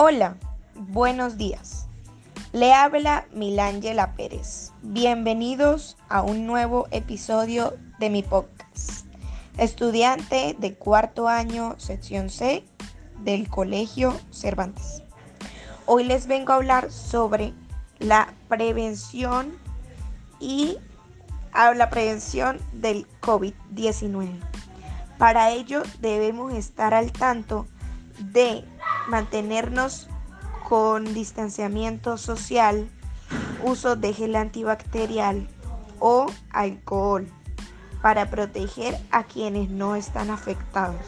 [0.00, 0.36] Hola,
[0.76, 1.88] buenos días.
[2.52, 4.70] Le habla Milángela Pérez.
[4.80, 9.06] Bienvenidos a un nuevo episodio de mi podcast.
[9.56, 12.64] Estudiante de cuarto año, sección C
[13.24, 15.02] del Colegio Cervantes.
[15.84, 17.52] Hoy les vengo a hablar sobre
[17.98, 19.58] la prevención
[20.38, 20.78] y
[21.50, 24.30] a la prevención del COVID-19.
[25.18, 27.66] Para ello debemos estar al tanto
[28.20, 28.64] de
[29.08, 30.08] mantenernos
[30.68, 32.88] con distanciamiento social,
[33.64, 35.48] uso de gel antibacterial
[35.98, 37.26] o alcohol
[38.02, 41.04] para proteger a quienes no están afectados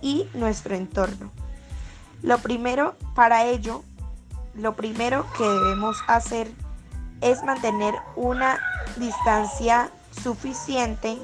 [0.00, 1.32] y nuestro entorno.
[2.22, 3.82] Lo primero para ello,
[4.54, 6.48] lo primero que debemos hacer
[7.20, 8.60] es mantener una
[8.96, 9.90] distancia
[10.22, 11.18] suficiente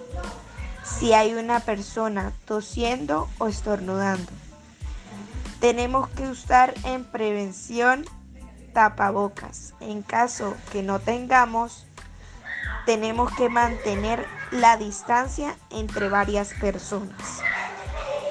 [0.82, 4.32] si hay una persona tosiendo o estornudando.
[5.60, 8.04] Tenemos que usar en prevención
[8.72, 9.74] tapabocas.
[9.80, 11.86] En caso que no tengamos,
[12.86, 17.40] tenemos que mantener la distancia entre varias personas.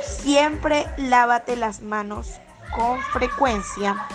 [0.05, 2.39] Siempre lávate las manos
[2.75, 4.08] con frecuencia.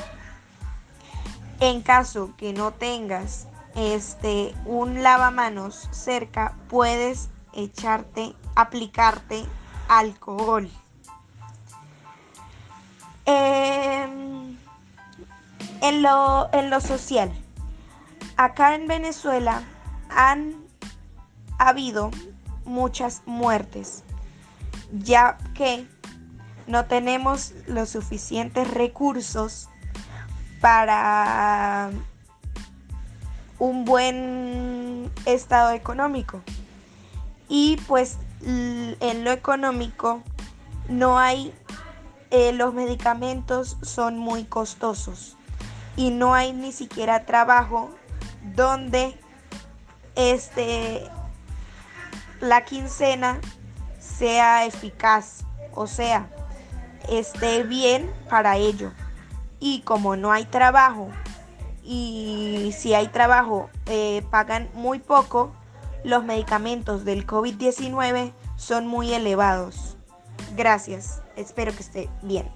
[1.60, 3.46] En caso que no tengas
[3.77, 9.44] este un lavamanos cerca, puedes echarte, aplicarte
[9.88, 10.70] alcohol.
[13.33, 14.58] Em,
[15.80, 17.33] en, lo, en lo social,
[18.36, 19.62] acá en Venezuela
[20.11, 20.55] han
[21.58, 22.11] habido
[22.66, 24.05] muchas muertes,
[24.92, 25.86] ya que
[26.66, 29.69] no tenemos los suficientes recursos
[30.61, 31.91] para
[33.58, 36.42] un buen estado económico.
[37.48, 40.22] Y pues en lo económico
[40.89, 41.55] no hay,
[42.33, 45.36] eh, los medicamentos son muy costosos
[45.96, 47.90] y no hay ni siquiera trabajo
[48.56, 49.14] donde
[50.17, 51.06] este,
[52.40, 53.39] la quincena
[53.98, 56.30] sea eficaz, o sea,
[57.11, 58.92] esté bien para ello.
[59.61, 61.11] Y como no hay trabajo
[61.85, 65.52] y si hay trabajo eh, pagan muy poco,
[66.02, 69.92] los medicamentos del COVID-19 son muy elevados.
[70.56, 72.48] Gracias, espero que esté bien.